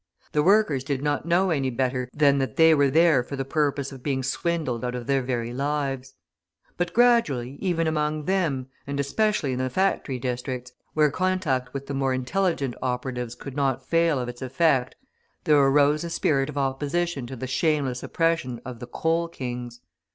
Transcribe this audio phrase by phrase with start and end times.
[0.31, 3.91] The workers did not know any better than that they were there for the purpose
[3.91, 6.15] of being swindled out of their very lives.
[6.75, 11.93] But gradually, even among them, and especially in the factory districts, where contact with the
[11.93, 14.95] more intelligent operatives could not fail of its effect,
[15.43, 19.81] there arose a spirit of opposition to the shameless oppression of the "coal kings."